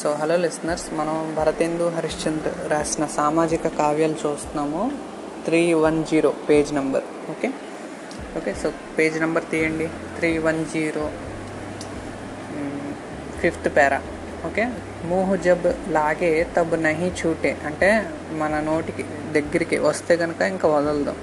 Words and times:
So 0.00 0.10
hello 0.20 0.36
listeners 0.42 0.84
మనం 0.98 1.16
భరతేందు 1.36 1.84
హరిశ్చంద్ర 1.94 2.50
రాసిన 2.72 3.04
సామాజిక 3.16 3.68
కావ్యాలు 3.80 4.16
చూస్తున్నాము. 4.22 4.82
Three 5.46 5.60
one 5.82 5.98
zero 6.10 6.30
page 6.48 6.70
number 6.76 7.04
okay? 7.32 7.48
Okay 8.38 8.52
so 8.60 8.68
page 8.98 9.16
number 9.22 9.44
తీయండి. 9.50 9.86
Three 10.16 10.30
one 10.46 10.60
zero 10.74 11.06
fifth 13.40 13.68
para 13.76 13.98
okay? 14.48 14.64
మూహ్ 15.10 15.34
జబ్ 15.46 15.68
లాగే 15.96 16.32
తబ్ 16.56 16.76
నహి 16.84 17.10
చూటే 17.20 17.52
అంటే 17.70 17.90
మన 18.42 18.60
నోటికి 18.68 19.04
దగ్గరికి 19.36 19.78
వస్తే 19.88 20.16
కనుక 20.22 20.40
ఇంకా 20.54 20.68
వదలదాం. 20.76 21.18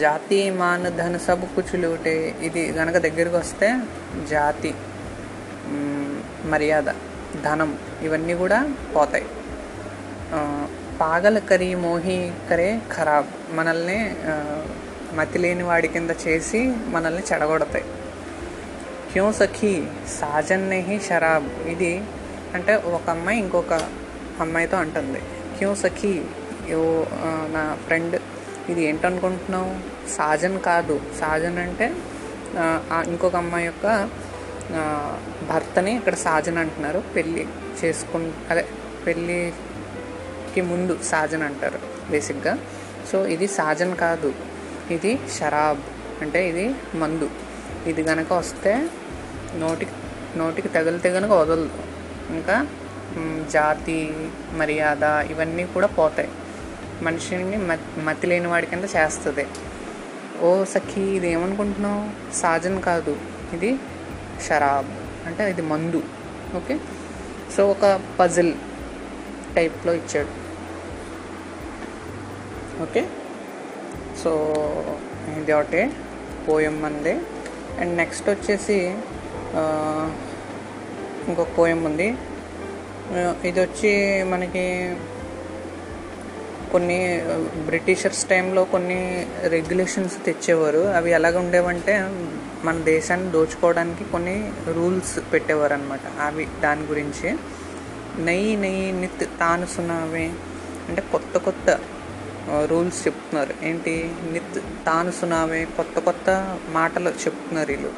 జాతి 0.00 0.40
మాన్ 0.62 0.88
ధన 1.02 1.16
సబ్ 1.26 1.46
కుచ్ 1.54 1.74
లూటే 1.84 2.16
ఇది 2.48 2.64
కనుక 2.80 2.96
దగ్గరికి 3.06 3.36
వస్తే 3.42 3.70
జాతి 4.34 4.72
మర్యాద. 6.52 6.88
ధనం 7.46 7.70
ఇవన్నీ 8.02 8.34
కూడా 8.42 8.58
పోతాయి. 8.96 9.26
పాగల 11.00 11.38
పాగల్ 11.38 11.38
కరి 11.50 11.68
మోహి 11.84 12.16
కరే 12.48 12.70
ఖరాబ్. 12.94 13.30
మనల్ని 13.58 13.98
మతి 15.18 15.38
లేని 15.42 15.64
వాడి 15.68 15.88
కింద 15.94 16.12
చేసి 16.24 16.60
మనల్ని 16.94 17.22
చెడగొడతాయి. 17.28 17.86
క్యూ 19.12 19.26
సఖీ 19.38 19.72
సాజన్ 20.18 20.66
నెహి 20.72 20.96
షరాబ్. 21.06 21.48
ఇది 21.72 21.92
అంటే 22.56 22.74
ఒక 22.96 23.06
అమ్మాయి 23.14 23.38
ఇంకొక 23.44 23.72
అమ్మాయితో 24.44 24.76
అంటుంది. 24.84 25.20
క్యూ 25.58 25.70
సఖీ 25.84 26.12
యో 26.72 26.82
నా 27.56 27.62
ఫ్రెండ్ 27.86 28.16
ఇది 28.70 28.82
ఏంటనుకుంటున్నావు? 28.88 29.72
సాజన్ 30.16 30.58
కాదు. 30.68 30.96
సాజన్ 31.20 31.58
అంటే 31.66 31.86
ఇంకొక 33.12 33.36
అమ్మాయి 33.42 33.66
యొక్క 33.70 33.86
భర్తని 35.48 35.96
ఇక్కడ 35.96 36.14
సాజన్ 36.14 36.58
అంటున్నారు. 36.58 37.02
పెళ్ళి 37.16 37.48
చేసుకు 37.84 38.32
అదే 38.50 38.66
పెళ్ళికి 39.06 40.60
ముందు 40.60 40.98
సాజన్ 41.02 41.42
అంటారు 41.42 41.78
బేసిక్గా. 42.10 42.58
సో 43.12 43.26
ఇది 43.26 43.48
సాజన్ 43.48 43.96
కాదు. 43.96 44.34
ఇది 44.90 45.18
షరాబ్. 45.38 45.80
అంటే 46.22 46.48
ఇది 46.48 46.74
మందు. 46.94 47.30
ఇది 47.86 48.02
కనుక 48.02 48.32
వస్తే 48.32 48.88
నోటికి 49.56 49.90
నోటికి 50.36 50.68
తగిలితే 50.68 51.12
కనుక 51.12 51.30
వదలదు. 51.30 51.70
ఇంకా 52.30 52.66
జాతి 53.50 54.14
మర్యాద 54.52 55.02
ఇవన్నీ 55.02 55.64
కూడా 55.64 55.86
పోతాయి. 55.86 56.28
మనిషిని 57.02 57.56
మతి 57.56 58.00
మతి 58.00 58.26
లేని 58.26 58.46
వాడి 58.46 58.66
కింద 58.66 58.84
చేస్తుంది. 58.96 59.46
ఓ 60.40 60.64
సఖీ 60.64 61.00
ఇది 61.00 61.28
ఏమనుకుంటున్నావు 61.32 62.32
సాజన్ 62.32 62.82
కాదు. 62.82 63.16
ఇది 63.52 63.78
షరాబ్. 64.48 64.90
అంటే 65.26 65.50
ఇది 65.50 65.62
మందు. 65.62 66.02
ఓకే? 66.56 66.76
సో 67.56 67.60
ఒక 67.70 68.00
పజిల్ 68.18 68.52
టైప్లో 69.56 69.92
ఇచ్చాడు. 70.00 70.32
ఓకే? 72.82 73.02
సో 74.22 74.30
ఇది 75.38 75.52
ఒకటి. 75.52 75.82
పోయం 76.48 76.84
అంది 76.84 77.14
అండ్ 77.80 77.92
నెక్స్ట్ 77.96 78.28
వచ్చేసి 78.30 78.78
ఇంకొక 81.28 81.52
పోయం 81.58 81.80
ఉంది. 81.84 82.08
ఇది 83.48 83.60
వచ్చి 83.60 83.90
మనకి 84.32 84.64
కొన్ని 86.72 86.98
బ్రిటిషర్స్ 87.68 88.24
టైంలో 88.24 88.62
కొన్ని 88.74 88.98
రెగ్యులేషన్స్ 89.54 90.16
తెచ్చేవారు. 90.26 90.82
అవి 90.98 91.10
ఎలాగ 91.18 91.38
ఉండేవంటే 91.38 91.94
మన 92.64 92.78
దేశాన్ని 92.78 93.30
దోచుకోవడానికి 93.30 94.04
కొన్ని 94.04 94.52
రూల్స్ 94.72 95.32
పెట్టేవారు 95.32 95.72
అనమాట 95.72 96.00
అవి 96.20 96.48
దాని 96.60 96.82
గురించి. 96.86 97.36
నెయ్యి 98.18 98.56
నెయ్యి 98.56 98.92
నిత్ 98.92 99.30
తానుసునామే 99.40 100.32
అంటే 100.88 101.02
కొత్త 101.12 101.38
కొత్త 101.38 101.78
రూల్స్ 102.64 103.06
చెప్తున్నారు. 103.06 103.54
ఏంటి? 103.62 104.14
నిత్ 104.32 104.62
తాను 104.86 105.10
సునావే 105.10 105.64
కొత్త 105.64 105.98
కొత్త 105.98 106.58
మాటలు 106.68 107.08
చెప్తున్నారు 107.08 107.70
వీళ్ళు. 107.70 107.92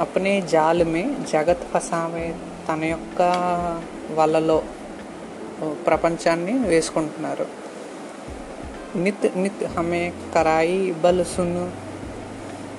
అప్పనే 0.00 0.40
జాలుమే 0.40 1.16
జగత్ 1.32 1.74
పసావే 1.74 2.34
తన 2.68 2.84
యొక్క 2.84 3.22
వలలో 4.14 4.62
ప్రపంచాన్ని 5.86 6.58
వేసుకుంటున్నారు. 6.58 7.46
నిత్ 8.96 9.38
నిత్ 9.38 9.64
హమే 9.64 10.12
కరాయి 10.34 10.92
బలుసును 10.92 11.83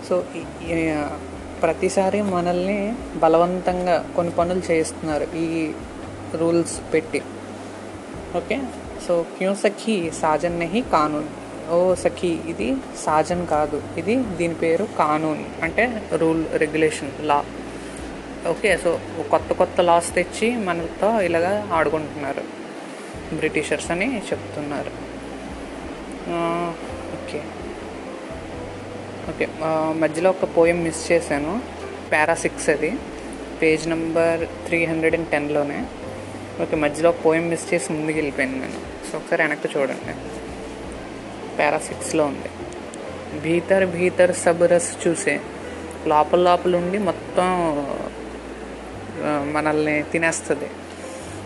సో 0.10 0.24
ప్రతిసారి 1.62 2.22
మనల్ని 2.22 2.94
బలవంతంగా 3.16 4.10
కొన్ని 4.16 4.34
పనులు 4.34 4.72
చేయిస్తున్నారు 4.72 5.28
ఈ 5.36 5.72
రూల్స్ 6.36 6.94
పెట్టి. 6.94 7.22
ఓకే? 8.36 8.62
సో 9.08 9.26
క్యూ 9.38 9.56
సఖీ 9.56 10.12
సాజన్ 10.12 10.60
నహి 10.60 10.82
కానూన్. 10.82 11.26
ఓ 11.70 11.96
సఖీ 11.96 12.28
ఇది 12.28 12.78
సాజన్ 12.98 13.48
కాదు. 13.48 13.82
ఇది 13.98 14.16
దీని 14.16 14.54
పేరు 14.54 14.88
కానూన్. 15.00 15.44
అంటే 15.64 16.10
rule 16.14 16.46
regulation 16.54 17.12
law. 17.22 17.46
Okay? 18.48 18.78
So 18.78 19.00
కొత్త 19.32 19.54
కొత్త 19.54 19.82
లాస్ 19.82 20.16
తెచ్చి 20.16 20.58
మనతో 20.58 21.22
ఇలాగా 21.22 21.70
ఆడుకుంటున్నారు. 21.74 22.42
బ్రిటిషర్స్ 23.36 23.92
అని 23.92 24.18
చెప్తున్నారు. 24.18 24.92
ఓకే. 27.16 27.44
ఓకే 29.30 29.48
మధ్యలో 30.02 30.30
ఒక 30.30 30.46
పోయం 30.58 30.84
మిస్ 30.84 31.12
చేశాను. 31.12 31.54
పారా 32.12 32.36
సిక్స్ 32.36 32.70
అది. 32.70 32.92
Page 33.62 33.88
number 33.88 34.42
three 34.66 34.86
hundred 34.86 35.16
and 35.16 35.28
టెన్లోనే. 35.28 35.80
Okay 36.62 36.76
మధ్యలో 36.76 37.10
ఒక 37.10 37.20
పోయం 37.26 37.46
మిస్ 37.50 37.66
చేసి 37.74 37.94
ముందుకు 37.94 38.18
వెళ్ళిపోయాను 38.18 38.58
నేను. 38.60 38.80
సో 39.12 39.18
ఒకసారి 39.18 39.42
వెనక్కి 39.44 39.70
చూడండి. 39.76 40.14
పారా 41.58 41.80
సిక్స్లో 41.88 42.24
ఉంది. 42.32 42.50
భీతర్ 43.40 43.86
భీతర్ 43.86 44.34
సబ్ 44.36 44.64
రస్ 44.72 44.92
చూసే. 45.08 45.36
లోపల 46.08 46.40
లోపల 46.40 46.76
ఉండి 46.76 46.98
మొత్తం 46.98 47.48
మనల్ని 49.54 50.04
తినేస్తుంది. 50.12 50.70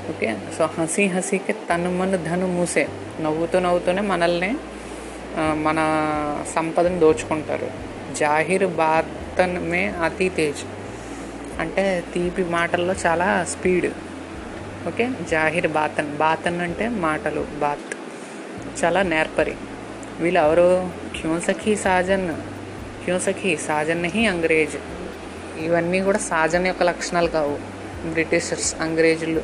ఓకే 0.09 0.28
సో 0.57 0.63
హసీ 0.78 1.03
హసీకి 1.16 1.53
తను 1.53 1.89
మన 1.97 2.16
ధను 2.28 2.47
మూసే. 2.47 2.88
నవ్వుతూ 3.22 3.57
నవ్వుతూనే 3.59 4.01
మనల్ని 4.01 4.51
మన 5.38 5.79
సంపదను 6.56 7.00
దోచుకుంటారు. 7.00 7.72
జాహిర్ 8.13 8.67
బాతన్ 8.67 9.69
మే 9.69 9.88
అతి 9.88 10.29
తేజ్. 10.29 10.57
అంటే 11.59 12.03
తీపి 12.13 12.44
మాటల్లో 12.44 12.94
చాలా 13.06 13.44
స్పీడ్. 13.44 13.91
ఓకే? 14.88 15.09
జాహిర్ 15.29 15.68
బాతన్. 15.68 16.18
బాతన్ 16.18 16.62
అంటే 16.62 16.89
మాటలు. 16.89 17.41
బాత్. 17.41 17.95
చాలా 18.84 19.01
నేర్పరి. 19.01 19.56
వీళ్ళు 20.19 20.39
ఎవరు 20.39 20.89
క్యూసఖీ 21.22 21.75
సాజన్. 21.75 22.34
క్యూసఖీ 23.03 23.57
సాజన్ 23.57 24.06
హీ 24.06 24.25
అంగ్రేజ్. 24.25 24.78
ఇవన్నీ 25.59 26.01
కూడా 26.01 26.18
సాజన్ 26.18 26.68
యొక్క 26.68 26.84
లక్షణాలు 26.84 27.28
కావు. 27.28 27.57
బ్రిటిషర్స్ 28.09 28.75
అంగ్రేజులు. 28.81 29.41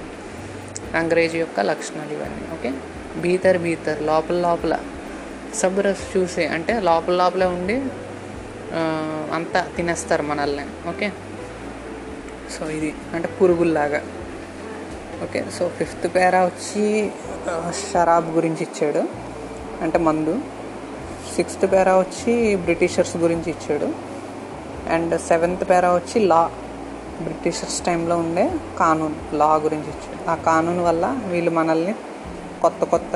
అంగ్రేజీ 0.95 1.37
యొక్క 1.37 1.59
లక్షణాలు 1.59 2.13
ఇవన్నీ. 2.13 2.53
ఓకే? 2.53 2.73
భీతర్ 3.21 3.57
భీతర్. 3.57 4.03
లోపల 4.03 4.35
లోపల. 4.35 4.77
సబ్రస్ 5.61 6.03
చూసే 6.13 6.43
అంటే 6.55 6.73
లోపల 6.87 7.13
లోపలే 7.21 7.47
ఉండి 7.57 7.77
అంతా 9.37 9.59
తినేస్తారు 9.75 10.23
మనల్ని 10.29 10.65
ఓకే? 10.91 11.07
సో 12.53 12.63
ఇది 12.77 12.89
అంటే 13.15 13.27
పురుగుల్లాగా. 13.37 14.01
ఓకే 15.25 15.39
సో 15.57 15.63
ఫిఫ్త్ 15.77 16.07
పేరా 16.15 16.39
వచ్చి 16.49 16.83
షరాబ్ 17.83 18.27
గురించి 18.37 18.61
ఇచ్చాడు 18.67 19.01
అంటే 19.83 19.97
మందు. 20.07 20.35
సిక్స్త్ 21.35 21.65
పేరా 21.73 21.93
వచ్చి 22.03 22.33
బ్రిటిషర్స్ 22.65 23.15
గురించి 23.23 23.49
ఇచ్చాడు 23.55 23.87
అండ్ 24.95 25.13
సెవెంత్ 25.29 25.63
పేరా 25.71 25.89
వచ్చి 25.97 26.19
లా 26.31 26.41
బ్రిటిషర్స్ 27.25 27.79
టైంలో 27.87 28.15
ఉండే 28.23 28.45
కానూన్ 28.79 29.15
లా 29.41 29.49
గురించి 29.65 29.89
ఇచ్చాడు. 29.93 30.19
ఆ 30.31 30.35
కానూన్ 30.47 30.81
వల్ల 30.87 31.05
వీళ్ళు 31.31 31.51
మనల్ని 31.59 31.93
కొత్త 32.63 32.83
కొత్త 32.93 33.13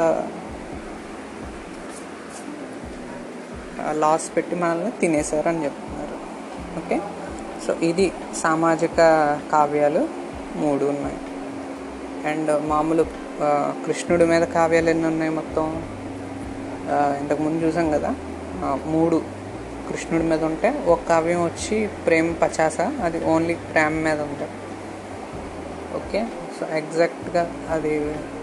లాస్ 3.91 4.35
పెట్టి 4.35 4.55
మనల్ని 4.55 4.91
తినేశారని 4.91 5.63
చెప్తున్నారు. 5.65 6.15
ఓకే 6.79 6.97
సో 7.67 7.73
ఇది 7.73 8.11
సామాజిక 8.41 8.97
కావ్యాలు 9.51 10.07
మూడు 10.55 10.85
ఉన్నాయి. 10.85 11.17
అండ్ 12.29 12.67
మామూలు 12.67 13.05
కృష్ణుడి 13.85 14.25
మీద 14.25 14.43
కావ్యాలు 14.43 14.89
ఎన్ని 14.89 15.07
ఉన్నాయి 15.07 15.31
మొత్తం? 15.31 15.65
ఇంతకుముందు 17.21 17.65
చూసాం 17.65 17.91
కదా? 17.91 18.15
మూడు 18.85 19.21
కృష్ణుడి 19.89 20.25
మీద 20.25 20.43
ఉంటే 20.43 20.83
ఒక 20.87 20.99
కావ్యం 21.09 21.43
వచ్చి 21.45 21.89
ప్రేమ 22.05 22.33
పచాస 22.33 22.81
అది 23.03 23.25
ఓన్లీ 23.25 23.55
ప్రేమ 23.55 23.93
మీద 24.07 24.19
ఉంటుంది 24.21 24.55
ఓకే 25.97 26.19
సో 26.57 26.65
ఎగ్జాక్ట్గా 26.75 27.51
అది 27.71 27.91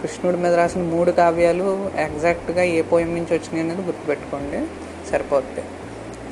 కృష్ణుడి 0.00 0.36
మీద 0.36 0.54
రాసిన 0.54 0.82
మూడు 0.82 1.10
కావ్యాలు 1.10 1.90
ఎగ్జాక్ట్గా 1.96 2.62
ఏ 2.62 2.82
పోయం 2.82 3.14
నుంచి 3.14 3.32
వచ్చినాయి 3.34 3.64
అనేది 3.64 3.82
గుర్తుపెట్టుకోండి. 3.82 4.60
సరిపోద్ది. 5.10 5.62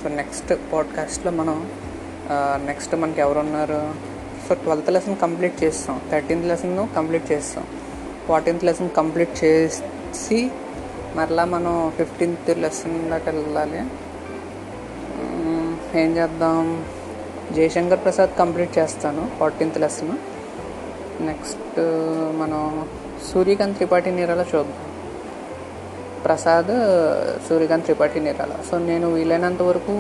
సో 0.03 0.09
నెక్స్ట్ 0.09 0.53
పాడ్కాస్ట్లో 0.73 1.31
మనం 1.41 1.59
నెక్స్ట్ 2.67 2.95
మనకి 2.95 3.21
ఎవరున్నారు? 3.21 3.81
సో 4.49 4.55
ట్వెల్త్ 4.55 4.91
లెసన్ 4.91 5.17
కంప్లీట్ 5.17 5.65
చేస్తాం. 5.65 6.01
థర్టీన్త్ 6.13 6.49
లెసన్ 6.49 6.89
కంప్లీట్ 6.97 7.33
చేస్తాం. 7.33 7.65
ఫార్టీన్త్ 8.29 8.65
లెసన్ 8.65 8.91
కంప్లీట్ 8.91 9.45
చేసి 9.45 10.51
మరలా 11.17 11.45
మనం 11.45 11.93
ఫిఫ్టీన్త్ 11.97 12.59
లెసన్ 12.59 13.11
దాకా 13.11 13.31
వెళ్ళాలి. 13.31 13.81
ఏం 16.01 16.17
చేద్దాం? 16.17 16.85
జయశంకర్ 17.53 18.01
ప్రసాద్ 18.05 18.31
కంప్లీట్ 18.39 18.79
చేస్తాను 18.79 19.31
ఫార్టీన్త్ 19.39 19.79
లెసన్ 19.81 20.17
నెక్స్ట్ 21.21 21.81
మనం 22.41 22.89
సూర్యకాంత్ 23.33 23.77
త్రిపాఠి 23.77 24.11
నిరాల 24.11 24.45
చూద్దాం. 24.55 24.84
ప్రసాద్ 26.27 26.73
సూర్యకాంత్ 27.47 27.87
త్రిపాఠి 27.87 28.21
నిరాల 28.27 28.55
సో 28.69 28.75
నేను 28.91 29.07
వీలైనంత 29.15 29.63
వరకు 29.71 29.95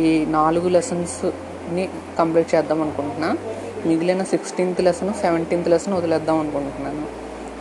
ఈ 0.00 0.04
నాలుగు 0.36 0.68
లెసన్స్ని 0.76 1.84
కంప్లీట్ 2.18 2.50
చేద్దాం 2.54 2.78
అనుకుంటున్నా. 2.84 3.30
మిగిలిన 3.88 4.22
సిక్స్టీన్త్ 4.32 4.80
లెసన్ 4.86 5.12
సెవెంటీన్త్ 5.24 5.70
లెసన్ 5.72 5.94
వదిలేద్దాం 5.98 6.38
అనుకుంటున్నాను. 6.42 7.04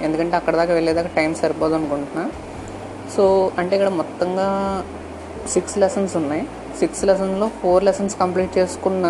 ఎందుకంటే 0.05 0.35
అక్కడ 0.39 0.53
దాకా 0.61 0.73
వెళ్ళేదాకా 0.77 1.11
టైం 1.19 1.31
సరిపోదు 1.41 1.75
అనుకుంటున్నా. 1.79 2.25
సో 3.15 3.23
అంటే 3.59 3.73
ఇక్కడ 3.77 3.91
మొత్తంగా 4.01 4.47
సిక్స్ 5.53 5.77
లెసన్స్ 5.83 6.15
ఉన్నాయి. 6.21 6.43
సిక్స్ 6.79 7.03
లెసన్లో 7.09 7.47
ఫోర్ 7.61 7.85
లెసన్స్ 7.89 8.15
కంప్లీట్ 8.23 8.53
చేసుకున్న 8.57 9.05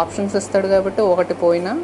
ఆప్షన్స్ 0.00 0.34
ఇస్తాడు 0.40 0.68
కాబట్టి 0.74 1.02
ఒకటి 1.12 1.34
పోయినా 1.44 1.74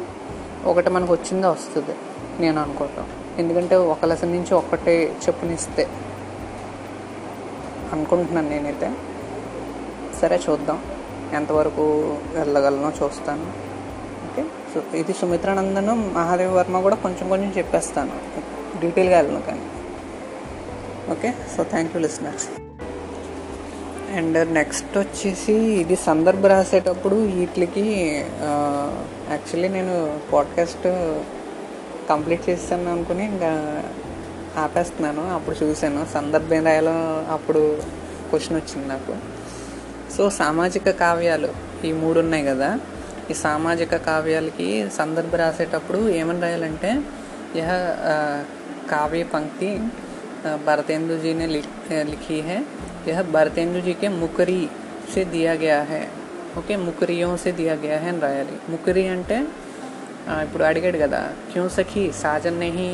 ఒకటి 0.71 0.89
మనకు 0.95 1.13
వచ్చిందే 1.13 1.47
వస్తుంది. 1.55 1.95
నేను 2.43 2.57
అనుకుంటాను 2.65 3.11
ఎందుకంటే 3.37 3.75
ఒక 3.75 4.05
లెసన్ 4.05 4.31
నుంచి 4.31 4.53
ఒక్కటే 4.53 5.03
చెప్పునిస్తే 5.03 5.87
అనుకుంటున్నాను 7.91 8.49
నేనైతే. 8.49 8.91
సరే 10.21 10.39
చూద్దాం. 10.49 10.79
ఎంతవరకు 11.33 12.17
వెళ్ళగలనో 12.33 12.91
చూస్తాను. 13.03 13.45
ఓకే? 14.25 14.45
సో 14.73 14.97
ఇది 14.97 15.13
సుమిత్రానందను 15.13 15.95
మహాదేవ్ 15.95 16.53
వర్మ 16.53 16.79
కూడా 16.79 16.95
కొంచెం 16.95 17.29
కొంచెం 17.29 17.53
చెప్పేస్తాను. 17.57 18.11
డీటెయిల్గా 18.79 19.19
వెళ్ళను 19.19 19.41
కానీ. 19.41 19.61
Okay? 21.11 21.33
So 21.57 21.63
thank 21.63 21.95
you 21.95 22.01
listeners 22.01 22.47
and 24.15 24.53
next 24.53 24.97
వచ్చేసి 24.97 25.53
ఇది 25.53 25.95
సందర్భ 25.95 26.45
రాసేటప్పుడు 26.45 27.15
వీటికి 27.15 28.25
యాక్చువల్లీ 29.29 29.67
నేను 29.67 30.19
పాడ్కాస్ట్ 30.33 30.87
కంప్లీట్ 32.09 32.49
చేస్తాం 32.49 32.87
అనుకుని 32.87 33.25
ఇంకా 33.25 33.83
ఆపేస్తున్నాను. 34.57 35.33
అప్పుడు 35.33 35.65
చూశాను. 35.65 36.07
సందర్భంలో 36.13 36.91
అప్పుడు 37.33 37.77
క్వశ్చన్ 38.29 38.57
వచ్చింది 38.57 38.87
నాకు. 38.87 39.15
సో 40.17 40.29
సామాజిక 40.29 40.89
కావ్యాలు 40.89 41.49
ఈ 41.85 41.91
మూడు 41.91 42.19
ఉన్నాయి 42.19 42.45
కదా. 42.45 42.79
ఈ 43.31 43.33
సామాజిక 43.33 43.95
కావ్యాలకి 43.95 44.89
సందర్భ 44.97 45.35
రాసేటప్పుడు 45.35 46.09
ఏమని 46.09 46.41
రాయాలంటే 46.41 47.01
యహ 47.55 47.69
కావ్య 48.91 49.23
పంక్తి 49.23 49.79
భరతేంద్రుజీనే 50.65 51.47
जी 51.47 51.47
ने 51.47 51.57
लिख, 51.57 51.67
लिखी 52.09 52.37
है 52.49 52.59
यह 53.07 53.21
भारतेंदु 53.33 53.79
जी 53.87 53.93
के 54.01 54.07
ఓకే 56.57 56.75
ముకరియోసే 56.75 57.51
దియా 57.51 57.73
గయా 57.73 57.99
హే 57.99 58.09
అని 58.09 58.19
రాయాలి. 58.19 58.51
ముకరి 58.69 59.07
అంటే 59.07 59.45
ఇప్పుడు 60.45 60.63
అడిగాడు 60.69 60.97
కదా 61.05 61.21
క్యూ 61.51 61.63
సఖి 61.77 62.03
సాజన్ 62.21 62.59
నెహి 62.63 62.91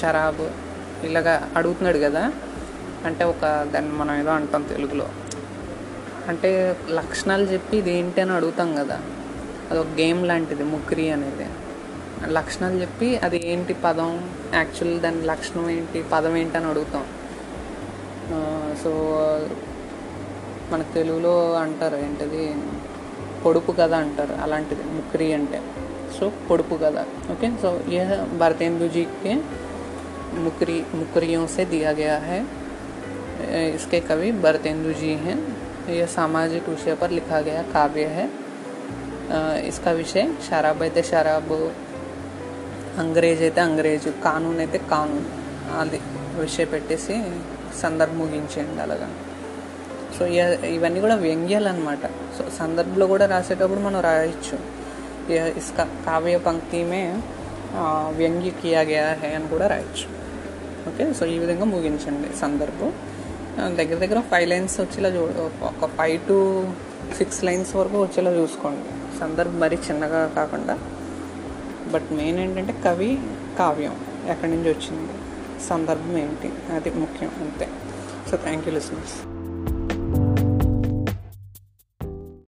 షరాబ్ 0.00 0.44
ఇలాగా 1.08 1.34
అడుగుతున్నాడు 1.58 1.98
కదా 2.06 2.24
అంటే 3.08 3.22
ఒక 3.32 3.44
దాన్ని 3.72 3.92
మనం 4.00 4.14
ఏదో 4.20 4.32
అంటాం 4.38 4.62
తెలుగులో. 4.72 5.06
అంటే 6.30 6.50
లక్షణాలు 6.98 7.44
చెప్పి 7.52 7.74
ఇది 7.82 7.90
ఏంటి 7.98 8.20
అని 8.24 8.32
అడుగుతాం 8.38 8.68
కదా 8.80 8.96
అది 9.68 9.78
ఒక 9.82 9.90
గేమ్ 10.00 10.20
లాంటిది 10.30 10.64
ముగ్గురి 10.74 11.06
అనేది. 11.16 11.46
లక్షణాలు 12.38 12.76
చెప్పి 12.82 13.08
అది 13.26 13.38
ఏంటి 13.52 13.74
పదం 13.84 14.10
యాక్చువల్ 14.58 14.94
దాని 15.04 15.22
లక్షణం 15.32 15.66
ఏంటి 15.76 16.00
పదం 16.12 16.34
ఏంటి 16.40 16.56
అని 16.58 16.68
అడుగుతాం. 16.72 17.04
సో 18.82 18.90
మన 20.72 20.82
తెలుగులో 20.96 21.34
అంటారు 21.64 21.96
ఏంటిది? 22.04 22.44
పొడుపు 23.43 23.71
కథ 23.71 23.93
అంటారు 24.01 24.35
అలాంటిది 24.43 24.83
ముక్రి 24.95 25.27
అంటే 25.33 25.59
సో 26.17 26.25
పొడుపు 26.49 26.75
కథ 26.75 26.97
ఓకే 27.31 27.47
సో 27.61 27.69
ये 27.89 28.01
भारतेंदु 28.39 28.85
जी 28.89 29.03
के 29.15 29.33
मुकरी 30.39 30.77
मुकरियों 30.95 31.43
से 31.47 31.63
दिया 31.65 31.91
गया 31.93 32.17
है 32.21 32.39
अ, 32.39 32.47
इसके 33.75 33.99
कवि 34.01 34.29
भरतेंदु 34.43 34.91
जी 34.93 35.11
हैं 35.23 35.37
यह 35.91 36.07
सामाजिक 36.15 36.65
विषय 36.69 36.95
पर 36.95 37.09
लिखा 37.11 37.39
गया 37.41 37.61
काव्य 37.73 38.05
है 38.17 38.25
अ, 39.29 39.39
इसका 39.69 39.91
विषय 39.93 40.25
शराब 40.47 40.81
అయితే 40.81 41.03
షరాబ్ 41.03 41.53
అంగ్రేజ్ 42.99 43.41
అయితే 43.41 43.61
అంగ్రేజ్ 43.61 44.07
కానూన్ 44.23 44.59
అయితే 44.59 44.79
కానూన్ 44.91 45.27
అది 45.79 45.99
విషయం 46.39 46.69
పెట్టేసి 46.71 47.15
సందర్భం 47.81 48.19
ముగించేయండి 48.23 48.81
అలాగా 48.81 49.07
సో 50.18 50.26
ఇవన్నీ 50.66 51.00
కూడా 51.00 51.14
వ్యంగ్యాలు 51.14 51.68
అనమాట 51.68 52.06
సో 52.06 52.44
సందర్భంలో 52.58 53.06
కూడా 53.06 53.26
రాసేటప్పుడు 53.26 53.80
మనం 53.80 54.00
రాయొచ్చు. 54.00 54.58
ఇస్కా 55.32 55.88
కావ్య 56.06 56.38
పంక్తిమే 56.38 57.22
వ్యంగ్య 58.16 58.50
కియా 58.50 58.80
గయా 58.80 59.12
హే 59.12 59.34
అని 59.34 59.48
కూడా 59.48 59.66
రాయొచ్చు. 59.66 60.22
ఓకే? 60.90 61.14
సో 61.14 61.26
ఈ 61.26 61.38
విధంగా 61.38 61.64
ముగించండి 61.64 62.38
సందర్భం. 62.38 62.92
దగ్గర 63.76 63.98
దగ్గర 63.98 64.20
ఫైవ్ 64.20 64.48
లైన్స్ 64.48 64.80
వచ్చేలా 64.80 65.08
చూ 65.08 65.20
ఒక 65.64 65.90
ఫైవ్ 65.98 66.20
టు 66.28 66.66
సిక్స్ 67.18 67.44
లైన్స్ 67.44 67.76
వరకు 67.76 68.02
వచ్చేలా 68.02 68.30
చూసుకోండి. 68.30 69.18
సందర్భం 69.20 69.60
మరీ 69.60 69.76
చిన్నగా 69.76 70.32
కాకుండా. 70.36 70.78
బట్ 71.92 72.12
మెయిన్ 72.12 72.38
ఏంటంటే 72.38 72.72
కవి 72.84 73.18
కావ్యం 73.58 73.96
ఎక్కడి 74.30 74.50
నుంచి 74.52 74.68
వచ్చింది? 74.68 75.12
సందర్భం 75.68 76.18
ఏంటి? 76.18 76.74
అది 76.74 76.90
ముఖ్యం 76.90 77.30
అంతే. 77.40 77.68
So 78.30 78.36
thank 78.36 78.68
you 78.68 78.74
listeners. 78.74 79.31